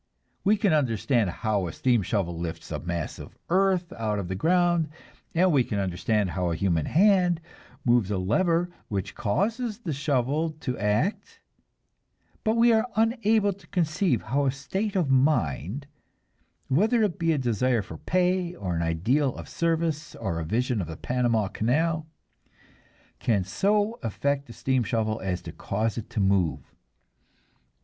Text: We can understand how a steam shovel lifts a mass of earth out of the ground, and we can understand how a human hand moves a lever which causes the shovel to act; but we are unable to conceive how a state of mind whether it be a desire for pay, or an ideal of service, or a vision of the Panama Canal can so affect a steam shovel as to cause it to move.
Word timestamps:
We 0.43 0.57
can 0.57 0.73
understand 0.73 1.29
how 1.29 1.67
a 1.67 1.71
steam 1.71 2.01
shovel 2.01 2.35
lifts 2.35 2.71
a 2.71 2.79
mass 2.79 3.19
of 3.19 3.37
earth 3.51 3.93
out 3.93 4.17
of 4.17 4.29
the 4.29 4.35
ground, 4.35 4.89
and 5.35 5.51
we 5.51 5.63
can 5.63 5.77
understand 5.77 6.31
how 6.31 6.49
a 6.49 6.55
human 6.55 6.87
hand 6.87 7.39
moves 7.85 8.09
a 8.09 8.17
lever 8.17 8.71
which 8.87 9.13
causes 9.13 9.77
the 9.81 9.93
shovel 9.93 10.49
to 10.61 10.75
act; 10.79 11.39
but 12.43 12.55
we 12.57 12.73
are 12.73 12.87
unable 12.95 13.53
to 13.53 13.67
conceive 13.67 14.23
how 14.23 14.47
a 14.47 14.51
state 14.51 14.95
of 14.95 15.11
mind 15.11 15.85
whether 16.67 17.03
it 17.03 17.19
be 17.19 17.31
a 17.31 17.37
desire 17.37 17.83
for 17.83 17.97
pay, 17.99 18.55
or 18.55 18.75
an 18.75 18.81
ideal 18.81 19.35
of 19.35 19.47
service, 19.47 20.15
or 20.15 20.39
a 20.39 20.43
vision 20.43 20.81
of 20.81 20.87
the 20.87 20.97
Panama 20.97 21.47
Canal 21.47 22.07
can 23.19 23.43
so 23.43 23.99
affect 24.01 24.49
a 24.49 24.53
steam 24.53 24.81
shovel 24.83 25.19
as 25.19 25.43
to 25.43 25.51
cause 25.51 25.95
it 25.95 26.09
to 26.09 26.19
move. 26.19 26.73